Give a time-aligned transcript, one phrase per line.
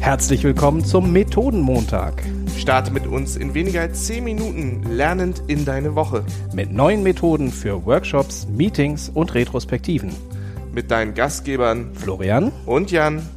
[0.00, 2.22] Herzlich willkommen zum Methodenmontag.
[2.56, 6.24] Starte mit uns in weniger als 10 Minuten lernend in deine Woche.
[6.54, 10.14] Mit neuen Methoden für Workshops, Meetings und Retrospektiven.
[10.72, 13.28] Mit deinen Gastgebern Florian und Jan.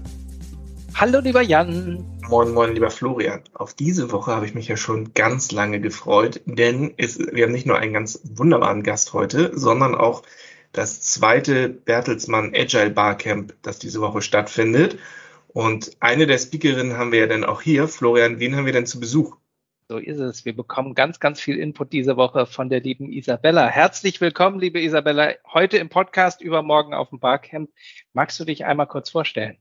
[0.94, 2.06] Hallo lieber Jan.
[2.30, 3.42] Moin, moin, lieber Florian.
[3.54, 7.52] Auf diese Woche habe ich mich ja schon ganz lange gefreut, denn es, wir haben
[7.52, 10.22] nicht nur einen ganz wunderbaren Gast heute, sondern auch
[10.72, 15.00] das zweite Bertelsmann Agile Barcamp, das diese Woche stattfindet.
[15.54, 17.88] Und eine der Speakerinnen haben wir ja dann auch hier.
[17.88, 19.36] Florian, wen haben wir denn zu Besuch?
[19.88, 20.46] So ist es.
[20.46, 23.68] Wir bekommen ganz, ganz viel Input diese Woche von der lieben Isabella.
[23.68, 27.72] Herzlich willkommen, liebe Isabella, heute im Podcast, übermorgen auf dem Barcamp.
[28.14, 29.58] Magst du dich einmal kurz vorstellen?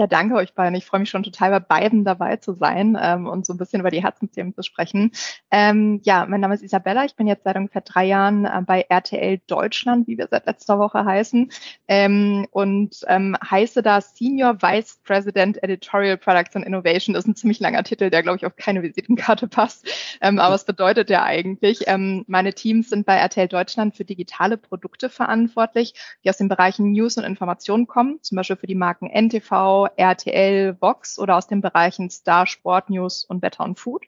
[0.00, 0.74] Ja, danke euch beiden.
[0.74, 3.78] Ich freue mich schon total bei beiden dabei zu sein ähm, und so ein bisschen
[3.78, 5.12] über die Herzensthemen zu sprechen.
[5.52, 7.04] Ähm, ja, mein Name ist Isabella.
[7.04, 10.80] Ich bin jetzt seit ungefähr drei Jahren äh, bei RTL Deutschland, wie wir seit letzter
[10.80, 11.48] Woche heißen,
[11.86, 17.14] ähm, und ähm, heiße da Senior Vice President Editorial Products and Innovation.
[17.14, 20.13] Das ist ein ziemlich langer Titel, der, glaube ich, auf keine Visitenkarte passt.
[20.24, 21.82] Ähm, aber was bedeutet der eigentlich?
[21.86, 25.92] Ähm, meine Teams sind bei RTL Deutschland für digitale Produkte verantwortlich,
[26.24, 30.78] die aus den Bereichen News und Information kommen, zum Beispiel für die Marken NTV, RTL,
[30.80, 34.06] Vox oder aus den Bereichen Star, Sport, News und Wetter und Food.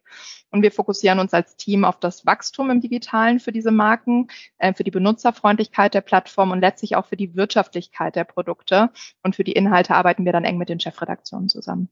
[0.50, 4.72] Und wir fokussieren uns als Team auf das Wachstum im Digitalen für diese Marken, äh,
[4.72, 8.88] für die Benutzerfreundlichkeit der Plattform und letztlich auch für die Wirtschaftlichkeit der Produkte.
[9.22, 11.90] Und für die Inhalte arbeiten wir dann eng mit den Chefredaktionen zusammen.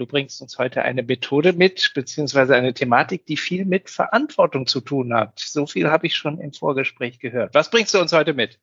[0.00, 4.80] Du bringst uns heute eine Methode mit, beziehungsweise eine Thematik, die viel mit Verantwortung zu
[4.80, 5.38] tun hat.
[5.38, 7.52] So viel habe ich schon im Vorgespräch gehört.
[7.52, 8.58] Was bringst du uns heute mit?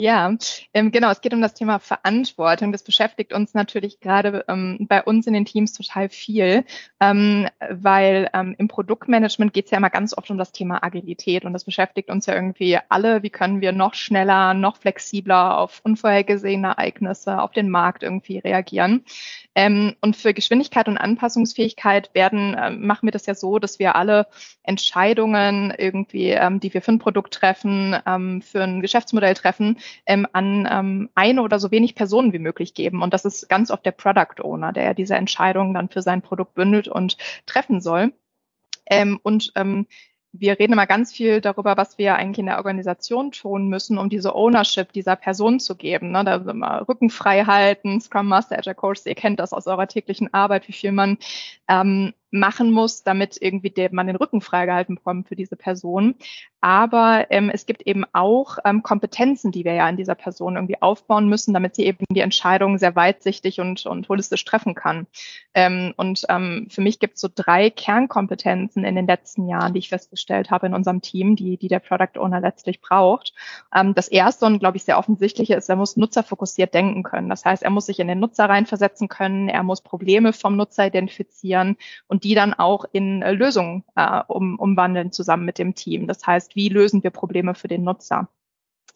[0.00, 0.34] Ja,
[0.72, 1.10] ähm, genau.
[1.10, 2.72] Es geht um das Thema Verantwortung.
[2.72, 6.64] Das beschäftigt uns natürlich gerade ähm, bei uns in den Teams total viel,
[7.00, 11.44] ähm, weil ähm, im Produktmanagement geht es ja immer ganz oft um das Thema Agilität
[11.44, 13.22] und das beschäftigt uns ja irgendwie alle.
[13.22, 19.04] Wie können wir noch schneller, noch flexibler auf unvorhergesehene Ereignisse auf den Markt irgendwie reagieren?
[19.54, 23.96] Ähm, und für Geschwindigkeit und Anpassungsfähigkeit werden, ähm, machen wir das ja so, dass wir
[23.96, 24.28] alle
[24.62, 27.96] Entscheidungen irgendwie, ähm, die wir für ein Produkt treffen,
[28.42, 33.02] für ein Geschäftsmodell treffen, ähm, an ähm, eine oder so wenig Personen wie möglich geben.
[33.02, 36.54] Und das ist ganz oft der Product Owner, der diese Entscheidungen dann für sein Produkt
[36.54, 38.12] bündelt und treffen soll.
[38.86, 39.86] Ähm, und ähm,
[40.32, 44.08] wir reden immer ganz viel darüber, was wir eigentlich in der Organisation tun müssen, um
[44.08, 46.12] diese Ownership dieser Person zu geben.
[46.12, 46.24] Ne?
[46.24, 50.32] Da immer Rücken frei halten, Scrum Master, Agile Coach, ihr kennt das aus eurer täglichen
[50.32, 51.18] Arbeit, wie viel man
[51.68, 56.14] ähm, machen muss, damit irgendwie der, man den Rücken freigehalten bekommt für diese Person.
[56.60, 60.80] Aber ähm, es gibt eben auch ähm, Kompetenzen, die wir ja in dieser Person irgendwie
[60.82, 65.06] aufbauen müssen, damit sie eben die Entscheidungen sehr weitsichtig und, und holistisch treffen kann.
[65.54, 69.78] Ähm, und ähm, für mich gibt es so drei Kernkompetenzen in den letzten Jahren, die
[69.78, 73.32] ich festgestellt habe in unserem Team, die, die der Product Owner letztlich braucht.
[73.74, 77.30] Ähm, das erste und glaube ich sehr offensichtliche ist, er muss nutzerfokussiert denken können.
[77.30, 80.86] Das heißt, er muss sich in den Nutzer reinversetzen können, er muss Probleme vom Nutzer
[80.86, 81.76] identifizieren
[82.06, 86.06] und und die dann auch in äh, Lösungen äh, um, umwandeln zusammen mit dem Team.
[86.06, 88.28] Das heißt, wie lösen wir Probleme für den Nutzer?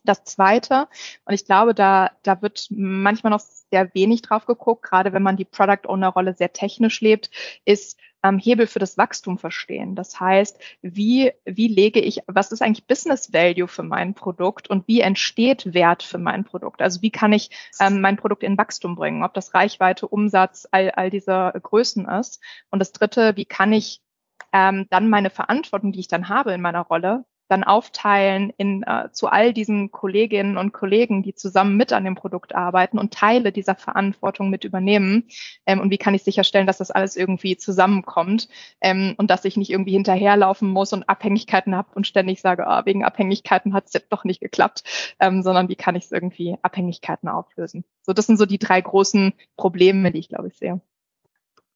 [0.05, 0.89] Das Zweite,
[1.25, 5.39] und ich glaube, da, da wird manchmal noch sehr wenig drauf geguckt, gerade wenn man
[5.39, 7.31] die Product Owner Rolle sehr technisch lebt,
[7.65, 9.95] ist ähm, Hebel für das Wachstum verstehen.
[9.95, 14.89] Das heißt, wie, wie lege ich, was ist eigentlich Business Value für mein Produkt und
[14.89, 16.83] wie entsteht Wert für mein Produkt?
[16.83, 20.91] Also wie kann ich ähm, mein Produkt in Wachstum bringen, ob das Reichweite, Umsatz, all,
[20.91, 22.43] all diese Größen ist.
[22.71, 24.01] Und das Dritte, wie kann ich
[24.53, 29.11] ähm, dann meine Verantwortung, die ich dann habe in meiner Rolle, dann aufteilen in, äh,
[29.13, 33.53] zu all diesen Kolleginnen und Kollegen, die zusammen mit an dem Produkt arbeiten und Teile
[33.53, 35.25] dieser Verantwortung mit übernehmen.
[35.67, 38.49] Ähm, und wie kann ich sicherstellen, dass das alles irgendwie zusammenkommt
[38.81, 42.81] ähm, und dass ich nicht irgendwie hinterherlaufen muss und Abhängigkeiten habe und ständig sage, oh,
[42.85, 44.85] wegen Abhängigkeiten hat es jetzt doch nicht geklappt,
[45.21, 47.85] ähm, sondern wie kann ich es irgendwie Abhängigkeiten auflösen.
[48.03, 50.81] So, das sind so die drei großen Probleme, die ich glaube ich sehe.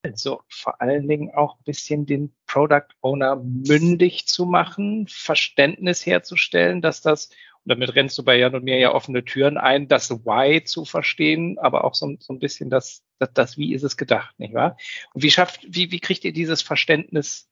[0.03, 6.81] Also vor allen Dingen auch ein bisschen den Product Owner mündig zu machen, Verständnis herzustellen,
[6.81, 7.31] dass das,
[7.65, 10.85] und damit rennst du bei Jan und mir ja offene Türen ein, das Why zu
[10.85, 14.55] verstehen, aber auch so, so ein bisschen das, das, das Wie ist es gedacht, nicht
[14.55, 14.77] wahr?
[15.15, 17.51] Und wie schafft, wie, wie kriegt ihr dieses Verständnis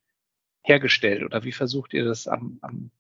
[0.62, 2.90] hergestellt oder wie versucht ihr das am, am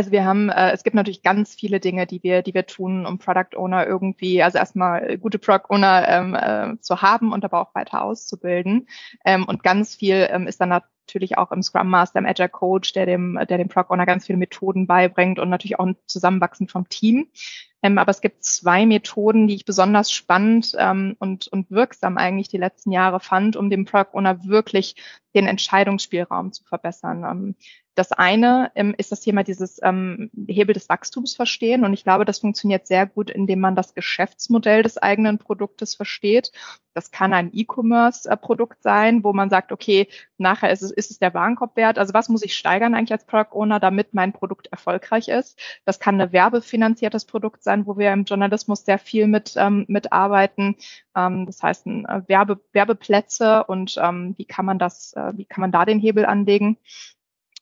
[0.00, 3.04] also wir haben, äh, es gibt natürlich ganz viele Dinge, die wir, die wir tun,
[3.04, 7.60] um Product Owner irgendwie, also erstmal gute Product Owner ähm, äh, zu haben und aber
[7.60, 8.88] auch weiter auszubilden.
[9.26, 12.94] Ähm, und ganz viel ähm, ist dann natürlich auch im Scrum Master, im Agile Coach,
[12.94, 16.66] der dem, der dem Product Owner ganz viele Methoden beibringt und natürlich auch ein Zusammenwachsen
[16.66, 17.28] vom Team.
[17.82, 22.48] Ähm, aber es gibt zwei Methoden, die ich besonders spannend ähm, und, und wirksam eigentlich
[22.48, 24.96] die letzten Jahre fand, um dem Product Owner wirklich
[25.34, 27.24] den Entscheidungsspielraum zu verbessern.
[27.24, 27.54] Ähm,
[28.00, 31.84] Das eine ähm, ist das Thema dieses ähm, Hebel des Wachstums verstehen.
[31.84, 36.50] Und ich glaube, das funktioniert sehr gut, indem man das Geschäftsmodell des eigenen Produktes versteht.
[36.94, 40.08] Das kann ein E-Commerce-Produkt sein, wo man sagt, okay,
[40.38, 41.98] nachher ist es, ist es der Warenkorbwert.
[41.98, 45.60] Also was muss ich steigern eigentlich als Product Owner, damit mein Produkt erfolgreich ist?
[45.84, 50.76] Das kann ein werbefinanziertes Produkt sein, wo wir im Journalismus sehr viel mit, ähm, mitarbeiten.
[51.14, 55.60] Ähm, das heißt, äh, Werbe, Werbeplätze und ähm, wie kann man das, äh, wie kann
[55.60, 56.78] man da den Hebel anlegen?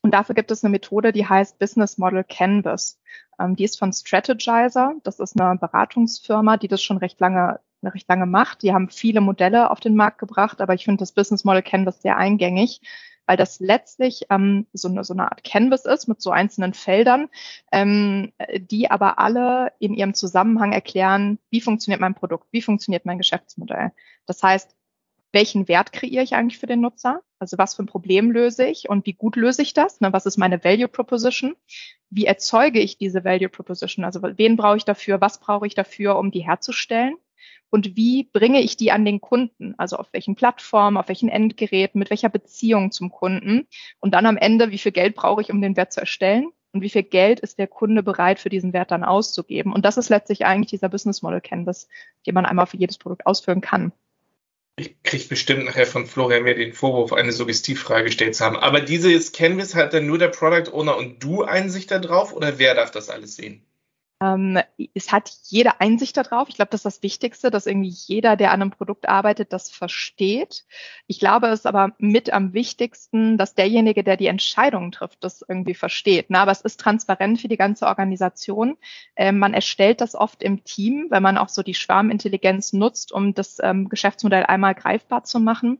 [0.01, 2.99] Und dafür gibt es eine Methode, die heißt Business Model Canvas.
[3.39, 4.93] Ähm, die ist von Strategizer.
[5.03, 8.61] Das ist eine Beratungsfirma, die das schon recht lange, recht lange macht.
[8.61, 12.01] Die haben viele Modelle auf den Markt gebracht, aber ich finde das Business Model Canvas
[12.01, 12.81] sehr eingängig,
[13.25, 17.27] weil das letztlich ähm, so, eine, so eine Art Canvas ist mit so einzelnen Feldern,
[17.71, 23.17] ähm, die aber alle in ihrem Zusammenhang erklären, wie funktioniert mein Produkt, wie funktioniert mein
[23.17, 23.91] Geschäftsmodell.
[24.25, 24.75] Das heißt,
[25.33, 27.21] welchen Wert kreiere ich eigentlich für den Nutzer?
[27.39, 30.01] Also was für ein Problem löse ich und wie gut löse ich das?
[30.01, 31.55] Ne, was ist meine Value Proposition?
[32.09, 34.03] Wie erzeuge ich diese Value Proposition?
[34.03, 35.21] Also wen brauche ich dafür?
[35.21, 37.15] Was brauche ich dafür, um die herzustellen?
[37.69, 39.75] Und wie bringe ich die an den Kunden?
[39.77, 43.67] Also auf welchen Plattformen, auf welchen Endgeräten, mit welcher Beziehung zum Kunden?
[43.99, 46.51] Und dann am Ende, wie viel Geld brauche ich, um den Wert zu erstellen?
[46.71, 49.73] Und wie viel Geld ist der Kunde bereit für diesen Wert dann auszugeben?
[49.73, 51.87] Und das ist letztlich eigentlich dieser Business Model Canvas,
[52.25, 53.91] den man einmal für jedes Produkt ausführen kann.
[54.79, 58.55] Ich kriege bestimmt nachher von Florian mir den Vorwurf, eine Suggestivfrage gestellt zu haben.
[58.55, 62.75] Aber dieses Canvas hat dann nur der Product Owner und du Einsicht darauf oder wer
[62.75, 63.68] darf das alles sehen?
[64.21, 64.59] Ähm,
[64.93, 66.49] es hat jede Einsicht darauf.
[66.49, 69.69] Ich glaube, das ist das Wichtigste, dass irgendwie jeder, der an einem Produkt arbeitet, das
[69.69, 70.65] versteht.
[71.07, 75.45] Ich glaube, es ist aber mit am wichtigsten, dass derjenige, der die Entscheidungen trifft, das
[75.47, 76.25] irgendwie versteht.
[76.29, 78.77] Na, aber es ist transparent für die ganze Organisation.
[79.15, 83.33] Ähm, man erstellt das oft im Team, wenn man auch so die Schwarmintelligenz nutzt, um
[83.33, 85.79] das ähm, Geschäftsmodell einmal greifbar zu machen.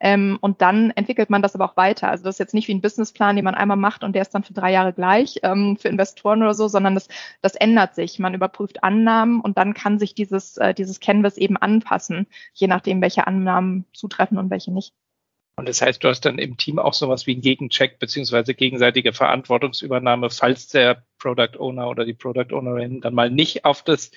[0.00, 2.08] Ähm, und dann entwickelt man das aber auch weiter.
[2.08, 4.34] Also das ist jetzt nicht wie ein Businessplan, den man einmal macht und der ist
[4.34, 7.08] dann für drei Jahre gleich ähm, für Investoren oder so, sondern das,
[7.42, 8.18] das ändert sich.
[8.18, 13.02] Man überprüft Annahmen und dann kann sich dieses, äh, dieses Canvas eben anpassen, je nachdem,
[13.02, 14.92] welche Annahmen zutreffen und welche nicht.
[15.56, 19.12] Und das heißt, du hast dann im Team auch sowas wie einen Gegencheck beziehungsweise gegenseitige
[19.12, 24.12] Verantwortungsübernahme, falls der Product Owner oder die Product Ownerin dann mal nicht auf das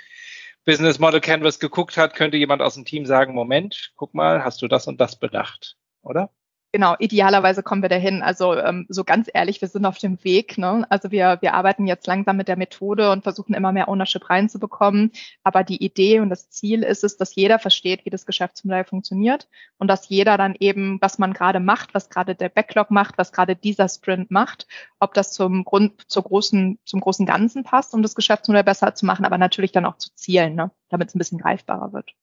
[0.65, 4.61] Business Model Canvas geguckt hat, könnte jemand aus dem Team sagen, Moment, guck mal, hast
[4.61, 6.29] du das und das bedacht, oder?
[6.73, 8.23] Genau, idealerweise kommen wir dahin.
[8.23, 10.57] Also ähm, so ganz ehrlich, wir sind auf dem Weg.
[10.57, 10.85] Ne?
[10.89, 15.11] Also wir, wir arbeiten jetzt langsam mit der Methode und versuchen immer mehr Ownership reinzubekommen.
[15.43, 19.49] Aber die Idee und das Ziel ist es, dass jeder versteht, wie das Geschäftsmodell funktioniert
[19.79, 23.33] und dass jeder dann eben, was man gerade macht, was gerade der Backlog macht, was
[23.33, 24.65] gerade dieser Sprint macht,
[25.01, 29.05] ob das zum Grund, zur großen, zum großen Ganzen passt, um das Geschäftsmodell besser zu
[29.05, 30.71] machen, aber natürlich dann auch zu zielen, ne?
[30.87, 32.13] damit es ein bisschen greifbarer wird.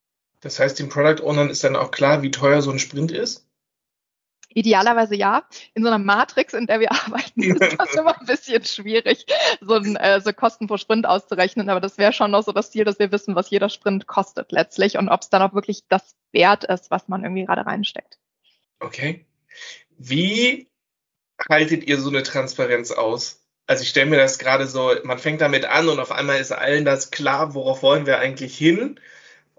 [0.40, 3.47] Das heißt, den Product Ownern ist dann auch klar, wie teuer so ein Sprint ist?
[4.54, 5.44] Idealerweise ja.
[5.74, 9.26] In so einer Matrix, in der wir arbeiten, ist das immer ein bisschen schwierig,
[9.60, 11.68] so, ein, äh, so Kosten pro Sprint auszurechnen.
[11.68, 14.52] Aber das wäre schon noch so das Ziel, dass wir wissen, was jeder Sprint kostet
[14.52, 18.18] letztlich und ob es dann auch wirklich das wert ist, was man irgendwie gerade reinsteckt.
[18.80, 19.26] Okay.
[19.96, 20.68] Wie
[21.48, 23.44] haltet ihr so eine Transparenz aus?
[23.66, 26.52] Also ich stelle mir das gerade so, man fängt damit an und auf einmal ist
[26.52, 28.98] allen das klar, worauf wollen wir eigentlich hin?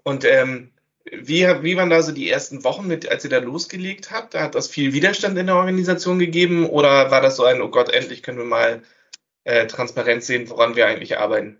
[0.02, 0.72] Und ähm,
[1.12, 4.34] wie, wie waren da so die ersten Wochen, mit, als ihr da losgelegt habt?
[4.34, 7.90] Hat das viel Widerstand in der Organisation gegeben oder war das so ein, oh Gott,
[7.90, 8.82] endlich können wir mal
[9.44, 11.58] äh, transparent sehen, woran wir eigentlich arbeiten?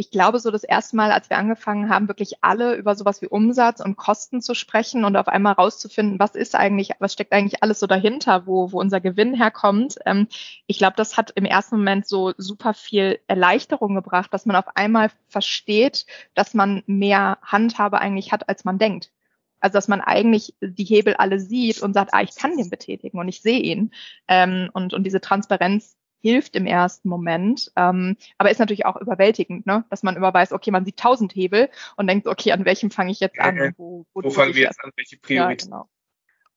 [0.00, 3.26] Ich glaube, so das erste Mal, als wir angefangen haben, wirklich alle über sowas wie
[3.26, 7.64] Umsatz und Kosten zu sprechen und auf einmal rauszufinden, was ist eigentlich, was steckt eigentlich
[7.64, 9.96] alles so dahinter, wo, wo unser Gewinn herkommt.
[10.06, 10.28] Ähm,
[10.68, 14.76] ich glaube, das hat im ersten Moment so super viel Erleichterung gebracht, dass man auf
[14.76, 19.10] einmal versteht, dass man mehr Handhabe eigentlich hat, als man denkt.
[19.58, 23.18] Also dass man eigentlich die Hebel alle sieht und sagt, ah, ich kann den betätigen
[23.18, 23.90] und ich sehe ihn.
[24.28, 29.66] Ähm, und, und diese Transparenz hilft im ersten Moment, ähm, aber ist natürlich auch überwältigend,
[29.66, 29.84] ne?
[29.90, 33.12] dass man immer weiß, okay, man sieht tausend Hebel und denkt, okay, an welchem fange
[33.12, 33.74] ich jetzt an?
[33.76, 34.90] Wo, wo, wo fangen wir jetzt an?
[34.96, 35.62] Welche Priorität?
[35.62, 35.88] Ja, genau.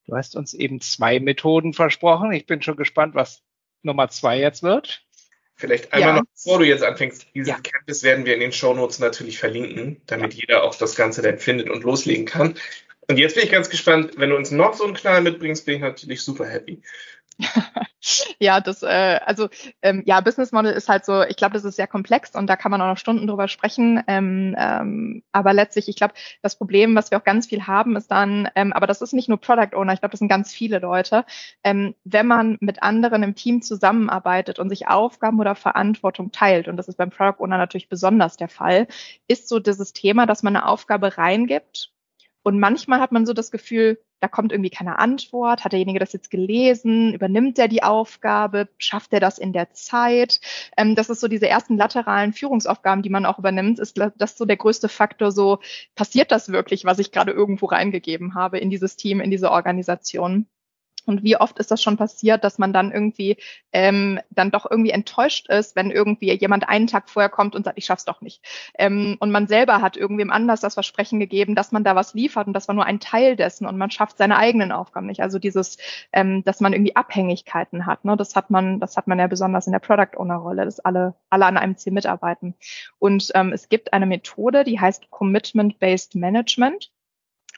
[0.05, 2.31] Du hast uns eben zwei Methoden versprochen.
[2.31, 3.43] Ich bin schon gespannt, was
[3.83, 5.05] Nummer zwei jetzt wird.
[5.55, 6.15] Vielleicht einmal ja.
[6.15, 7.59] noch, bevor du jetzt anfängst, dieses ja.
[7.59, 10.39] Campus werden wir in den Shownotes natürlich verlinken, damit ja.
[10.41, 12.55] jeder auch das Ganze dann findet und loslegen kann.
[13.07, 15.75] Und jetzt bin ich ganz gespannt, wenn du uns noch so einen Knall mitbringst, bin
[15.75, 16.81] ich natürlich super happy.
[18.39, 19.49] Ja, das, äh, also
[19.81, 22.55] ähm, ja, Business Model ist halt so, ich glaube, das ist sehr komplex und da
[22.55, 24.03] kann man auch noch Stunden drüber sprechen.
[24.07, 28.09] Ähm, ähm, aber letztlich, ich glaube, das Problem, was wir auch ganz viel haben, ist
[28.09, 30.79] dann, ähm, aber das ist nicht nur Product Owner, ich glaube, das sind ganz viele
[30.79, 31.25] Leute,
[31.63, 36.77] ähm, wenn man mit anderen im Team zusammenarbeitet und sich Aufgaben oder Verantwortung teilt, und
[36.77, 38.87] das ist beim Product Owner natürlich besonders der Fall,
[39.27, 41.91] ist so dieses Thema, dass man eine Aufgabe reingibt
[42.43, 45.63] Und manchmal hat man so das Gefühl, da kommt irgendwie keine Antwort.
[45.65, 47.13] Hat derjenige das jetzt gelesen?
[47.13, 48.69] Übernimmt er die Aufgabe?
[48.77, 50.39] Schafft er das in der Zeit?
[50.77, 53.79] Ähm, das ist so diese ersten lateralen Führungsaufgaben, die man auch übernimmt.
[53.79, 55.31] Ist das so der größte Faktor?
[55.31, 55.59] So
[55.95, 60.47] passiert das wirklich, was ich gerade irgendwo reingegeben habe in dieses Team, in diese Organisation?
[61.05, 63.37] Und wie oft ist das schon passiert, dass man dann irgendwie
[63.73, 67.77] ähm, dann doch irgendwie enttäuscht ist, wenn irgendwie jemand einen Tag vorher kommt und sagt,
[67.77, 68.41] ich schaff's doch nicht.
[68.77, 72.47] Ähm, und man selber hat irgendwem anders das Versprechen gegeben, dass man da was liefert
[72.47, 75.21] und das war nur ein Teil dessen und man schafft seine eigenen Aufgaben nicht.
[75.21, 75.77] Also dieses,
[76.13, 78.05] ähm, dass man irgendwie Abhängigkeiten hat.
[78.05, 78.17] Ne?
[78.17, 81.15] Das hat man, das hat man ja besonders in der Product Owner Rolle, dass alle
[81.29, 82.55] alle an einem Ziel mitarbeiten.
[82.99, 86.91] Und ähm, es gibt eine Methode, die heißt Commitment Based Management.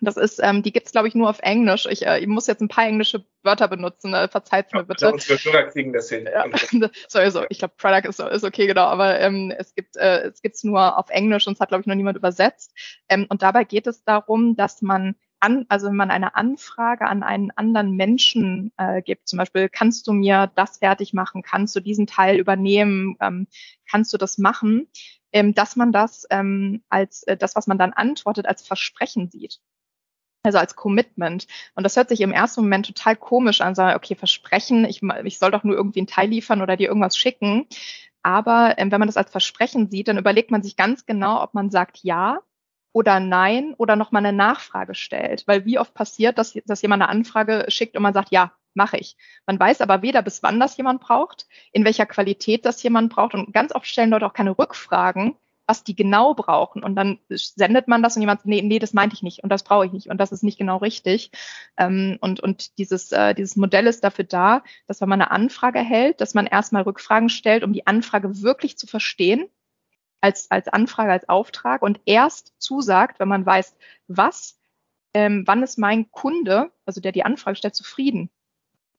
[0.04, 1.86] Das ist, ähm, die gibt's glaube ich, nur auf Englisch.
[1.90, 5.06] Ich, äh, ich muss jetzt ein paar englische Wörter benutzen, äh, verzeiht mir bitte.
[5.06, 6.28] Ja, unsere Hörer kriegen das hin.
[6.32, 6.46] Ja,
[7.08, 7.46] sowieso.
[7.50, 10.98] Ich glaube, Product ist, ist okay, genau, aber ähm, es gibt äh, es gibt's nur
[10.98, 12.74] auf Englisch und es hat, glaube ich, noch niemand übersetzt.
[13.10, 17.22] Ähm, und dabei geht es darum, dass man an, also wenn man eine Anfrage an
[17.22, 21.82] einen anderen Menschen äh, gibt, zum Beispiel, kannst du mir das fertig machen, kannst du
[21.82, 23.48] diesen Teil übernehmen, ähm,
[23.90, 24.88] kannst du das machen,
[25.34, 29.60] ähm, dass man das ähm, als äh, das, was man dann antwortet, als Versprechen sieht
[30.44, 31.48] also als Commitment.
[31.76, 35.40] Und das hört sich im ersten Moment total komisch an, sagen, okay, Versprechen, ich, ich
[35.40, 37.66] soll doch nur irgendwie ein Teil liefern oder dir irgendwas schicken.
[38.22, 41.54] Aber ähm, wenn man das als Versprechen sieht, dann überlegt man sich ganz genau, ob
[41.54, 42.40] man sagt ja
[42.94, 45.48] oder nein oder nochmal eine Nachfrage stellt.
[45.48, 48.98] Weil wie oft passiert, dass, dass jemand eine Anfrage schickt und man sagt, ja, mache
[48.98, 49.18] ich.
[49.46, 53.34] Man weiß aber weder, bis wann das jemand braucht, in welcher Qualität das jemand braucht.
[53.34, 55.36] Und ganz oft stellen Leute auch keine Rückfragen,
[55.66, 56.84] was die genau brauchen.
[56.84, 59.64] Und dann sendet man das und jemand, nee, nee, das meinte ich nicht und das
[59.64, 61.32] brauche ich nicht und das ist nicht genau richtig.
[61.78, 65.80] Ähm, und und dieses, äh, dieses Modell ist dafür da, dass wenn man eine Anfrage
[65.80, 69.48] hält, dass man erstmal Rückfragen stellt, um die Anfrage wirklich zu verstehen,
[70.22, 73.76] als, als Anfrage, als Auftrag und erst zusagt, wenn man weiß,
[74.08, 74.58] was,
[75.14, 78.30] ähm, wann ist mein Kunde, also der die Anfrage stellt, zufrieden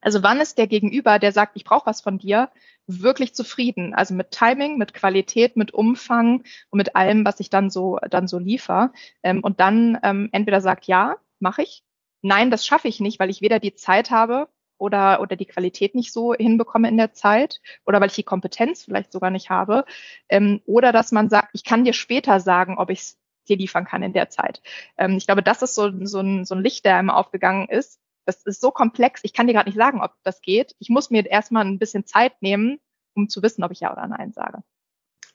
[0.05, 2.51] also wann ist der Gegenüber, der sagt, ich brauche was von dir,
[2.87, 3.95] wirklich zufrieden?
[3.95, 8.29] Also mit Timing, mit Qualität, mit Umfang und mit allem, was ich dann so dann
[8.29, 8.93] so liefer.
[9.23, 11.83] Ähm, und dann ähm, entweder sagt ja, mache ich.
[12.23, 15.95] Nein, das schaffe ich nicht, weil ich weder die Zeit habe oder, oder die Qualität
[15.95, 19.85] nicht so hinbekomme in der Zeit oder weil ich die Kompetenz vielleicht sogar nicht habe.
[20.29, 23.19] Ähm, oder dass man sagt, ich kann dir später sagen, ob ich es
[23.49, 24.63] dir liefern kann in der Zeit.
[24.97, 28.01] Ähm, ich glaube, das ist so, so, ein, so ein Licht, der einem aufgegangen ist,
[28.27, 30.75] das ist so komplex, ich kann dir gerade nicht sagen, ob das geht.
[30.79, 32.81] Ich muss mir erstmal ein bisschen Zeit nehmen,
[33.15, 34.63] um zu wissen, ob ich ja oder nein sage.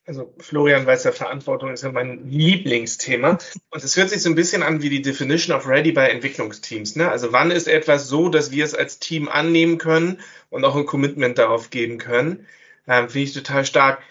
[0.05, 3.37] Also Florian weiß ja, Verantwortung ist ja mein Lieblingsthema.
[3.69, 6.95] Und es hört sich so ein bisschen an wie die Definition of Ready bei Entwicklungsteams.
[6.95, 7.11] Ne?
[7.11, 10.19] Also wann ist etwas so, dass wir es als Team annehmen können
[10.49, 12.47] und auch ein Commitment darauf geben können?
[12.87, 14.01] Ähm, Finde ich total stark.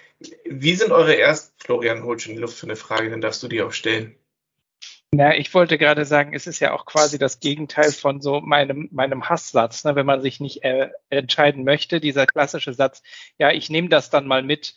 [0.44, 3.48] Wie sind eure ersten, Florian, holt schon die Luft für eine Frage, dann darfst du
[3.48, 4.14] die auch stellen.
[5.14, 8.88] Na, ich wollte gerade sagen, es ist ja auch quasi das Gegenteil von so meinem,
[8.92, 9.96] meinem Hasssatz, ne?
[9.96, 13.02] wenn man sich nicht äh, entscheiden möchte, dieser klassische Satz,
[13.38, 14.74] ja, ich nehme das dann mal mit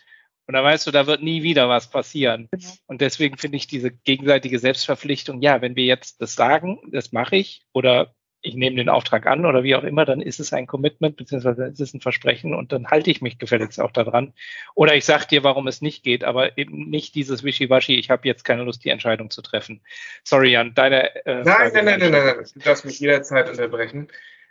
[0.48, 2.48] und dann weißt du, da wird nie wieder was passieren.
[2.52, 2.74] Genau.
[2.88, 7.36] Und deswegen finde ich diese gegenseitige Selbstverpflichtung, ja, wenn wir jetzt das sagen, das mache
[7.36, 10.68] ich oder ich nehme den Auftrag an oder wie auch immer, dann ist es ein
[10.68, 14.34] Commitment beziehungsweise ist es ein Versprechen und dann halte ich mich gefälligst auch daran.
[14.74, 18.28] Oder ich sage dir, warum es nicht geht, aber eben nicht dieses Wischiwaschi, ich habe
[18.28, 19.82] jetzt keine Lust, die Entscheidung zu treffen.
[20.24, 21.16] Sorry, Jan, deine.
[21.26, 24.08] Äh, nein, nein, nein, nein, nein, nein, du darfst mich jederzeit unterbrechen.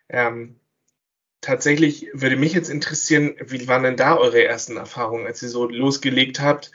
[0.08, 0.60] Ähm,
[1.40, 5.68] tatsächlich würde mich jetzt interessieren, wie waren denn da eure ersten Erfahrungen, als ihr so
[5.68, 6.70] losgelegt habt?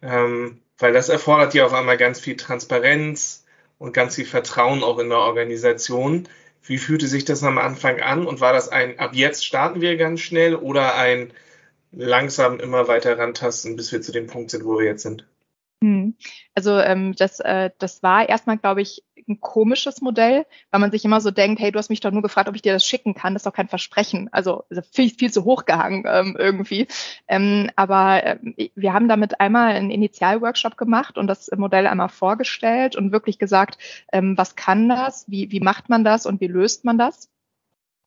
[0.00, 3.46] Ähm, weil das erfordert ja auf einmal ganz viel Transparenz
[3.78, 6.28] und ganz viel Vertrauen auch in der Organisation.
[6.64, 9.96] Wie fühlte sich das am Anfang an und war das ein, ab jetzt starten wir
[9.96, 11.32] ganz schnell oder ein
[11.90, 15.26] langsam immer weiter rantasten, bis wir zu dem Punkt sind, wo wir jetzt sind?
[15.82, 16.14] Hm.
[16.54, 21.04] Also ähm, das, äh, das war erstmal, glaube ich, ein komisches Modell, weil man sich
[21.04, 23.14] immer so denkt, hey, du hast mich doch nur gefragt, ob ich dir das schicken
[23.14, 23.34] kann.
[23.34, 24.28] Das ist doch kein Versprechen.
[24.32, 26.86] Also viel, viel zu hochgehangen ähm, irgendwie.
[27.28, 32.96] Ähm, aber äh, wir haben damit einmal einen Initialworkshop gemacht und das Modell einmal vorgestellt
[32.96, 33.78] und wirklich gesagt,
[34.12, 37.30] ähm, was kann das, wie, wie macht man das und wie löst man das?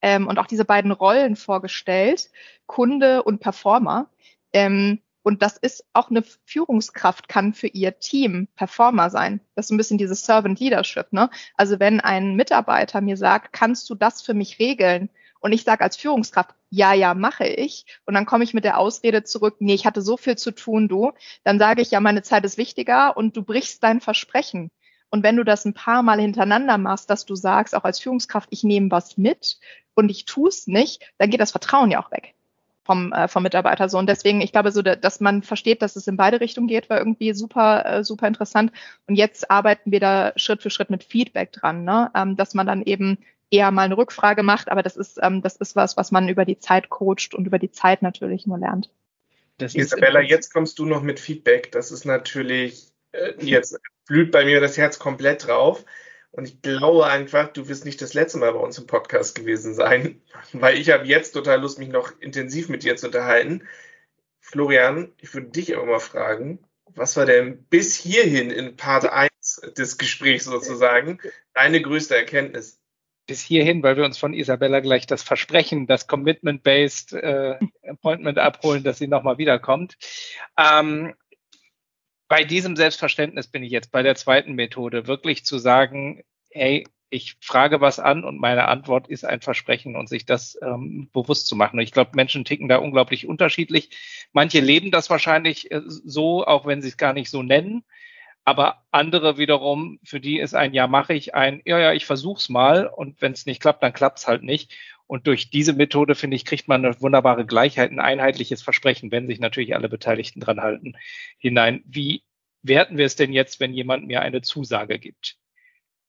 [0.02, 2.30] Ähm, und auch diese beiden Rollen vorgestellt,
[2.68, 4.10] Kunde und Performer.
[4.54, 9.42] Ähm, und das ist auch eine Führungskraft kann für ihr Team Performer sein.
[9.56, 11.12] Das ist ein bisschen dieses Servant Leadership.
[11.12, 11.32] Ne?
[11.58, 15.10] Also wenn ein Mitarbeiter mir sagt, kannst du das für mich regeln?
[15.40, 17.88] Und ich sage als Führungskraft, ja, ja, mache ich.
[18.06, 20.88] Und dann komme ich mit der Ausrede zurück, nee, ich hatte so viel zu tun,
[20.88, 21.12] du.
[21.44, 24.70] Dann sage ich, ja, meine Zeit ist wichtiger und du brichst dein Versprechen.
[25.10, 28.50] Und wenn du das ein paar Mal hintereinander machst, dass du sagst, auch als Führungskraft,
[28.52, 29.58] ich nehme was mit
[29.96, 32.35] und ich tue es nicht, dann geht das Vertrauen ja auch weg.
[32.86, 33.98] Vom, äh, vom Mitarbeiter so.
[33.98, 37.00] Und deswegen, ich glaube, so, dass man versteht, dass es in beide Richtungen geht, war
[37.00, 38.72] irgendwie super, äh, super interessant.
[39.08, 42.12] Und jetzt arbeiten wir da Schritt für Schritt mit Feedback dran, ne?
[42.16, 43.18] ähm, dass man dann eben
[43.50, 46.46] eher mal eine Rückfrage macht, aber das ist, ähm, das ist was, was man über
[46.46, 48.90] die Zeit coacht und über die Zeit natürlich nur lernt.
[49.58, 51.72] Das Isabella, jetzt kommst du noch mit Feedback.
[51.72, 55.86] Das ist natürlich, äh, jetzt blüht bei mir das Herz komplett drauf.
[56.36, 59.74] Und ich glaube einfach, du wirst nicht das letzte Mal bei uns im Podcast gewesen
[59.74, 60.22] sein,
[60.54, 63.64] weil ich habe jetzt total Lust, mich noch intensiv mit dir zu unterhalten.
[64.42, 66.60] Florian, ich würde dich aber mal fragen,
[66.94, 71.20] was war denn bis hierhin in Part 1 des Gesprächs sozusagen
[71.54, 72.82] deine größte Erkenntnis?
[73.28, 78.84] Bis hierhin, weil wir uns von Isabella gleich das Versprechen, das Commitment-Based äh, Appointment abholen,
[78.84, 79.98] dass sie nochmal wiederkommt.
[80.58, 81.16] Ähm,
[82.28, 87.38] bei diesem Selbstverständnis bin ich jetzt bei der zweiten Methode, wirklich zu sagen, hey, ich
[87.40, 91.56] frage was an und meine Antwort ist ein Versprechen und sich das ähm, bewusst zu
[91.56, 91.78] machen.
[91.78, 93.90] Und ich glaube, Menschen ticken da unglaublich unterschiedlich.
[94.34, 97.84] Manche leben das wahrscheinlich äh, so, auch wenn sie es gar nicht so nennen.
[98.44, 102.50] Aber andere wiederum, für die ist ein Ja mache ich ein, ja, ja, ich versuch's
[102.50, 104.74] mal und wenn es nicht klappt, dann klappt's halt nicht.
[105.08, 109.28] Und durch diese Methode, finde ich, kriegt man eine wunderbare Gleichheit, ein einheitliches Versprechen, wenn
[109.28, 110.98] sich natürlich alle Beteiligten dran halten,
[111.38, 111.84] hinein.
[111.86, 112.24] Wie
[112.64, 115.38] werten wir es denn jetzt, wenn jemand mir eine Zusage gibt?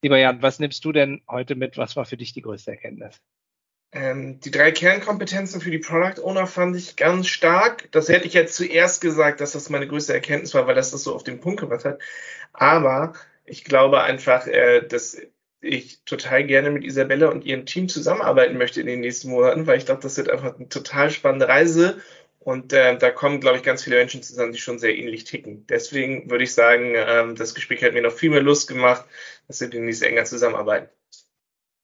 [0.02, 1.76] Lieber Jan, was nimmst du denn heute mit?
[1.76, 3.20] Was war für dich die größte Erkenntnis?
[3.92, 7.90] Ähm, die drei Kernkompetenzen für die Product Owner fand ich ganz stark.
[7.92, 11.02] Das hätte ich jetzt zuerst gesagt, dass das meine größte Erkenntnis war, weil das das
[11.02, 12.00] so auf den Punkt gebracht hat.
[12.52, 15.20] Aber ich glaube einfach, äh, dass
[15.66, 19.78] ich total gerne mit Isabella und ihrem Team zusammenarbeiten möchte in den nächsten Monaten, weil
[19.78, 22.00] ich glaube, das wird einfach eine total spannende Reise
[22.46, 25.66] und äh, da kommen, glaube ich, ganz viele Menschen zusammen, die schon sehr ähnlich ticken.
[25.66, 29.04] Deswegen würde ich sagen, ähm, das Gespräch hat mir noch viel mehr Lust gemacht,
[29.48, 30.88] dass wir demnächst enger zusammenarbeiten.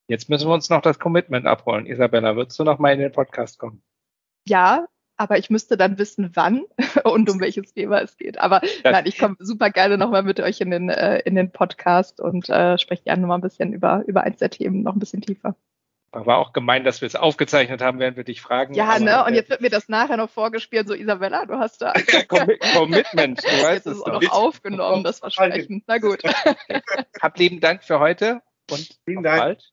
[0.06, 1.86] Jetzt müssen wir uns noch das Commitment abholen.
[1.86, 3.82] Isabella, würdest du noch mal in den Podcast kommen?
[4.46, 4.86] Ja,
[5.16, 6.64] aber ich müsste dann wissen, wann
[7.04, 8.38] und um welches Thema es geht.
[8.38, 11.50] Aber das nein, ich komme super gerne nochmal mit euch in den, äh, in den
[11.50, 14.98] Podcast und äh, spreche gerne nochmal ein bisschen über, über eins der Themen noch ein
[14.98, 15.56] bisschen tiefer.
[16.14, 18.74] War auch gemein, dass wir es aufgezeichnet haben, während wir dich fragen.
[18.74, 19.24] Ja, ne?
[19.24, 20.86] Und jetzt wird mir das nachher noch vorgespielt.
[20.86, 21.94] So, Isabella, du hast da.
[22.28, 25.82] Commitment, du weißt jetzt es ist auch noch aufgenommen, das Versprechen.
[25.86, 26.22] Na gut.
[27.22, 29.40] Hab lieben Dank für heute und vielen Dank.
[29.40, 29.72] Bald.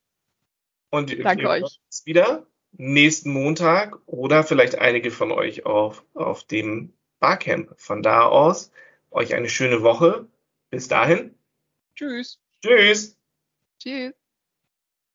[0.92, 1.80] Und Danke euch.
[2.06, 7.74] wieder nächsten Montag oder vielleicht einige von euch auf, auf dem Barcamp.
[7.78, 8.72] Von da aus
[9.12, 10.28] euch eine schöne Woche.
[10.70, 11.36] Bis dahin.
[11.96, 12.40] Tschüss.
[12.62, 13.18] Tschüss.
[13.80, 14.14] Tschüss.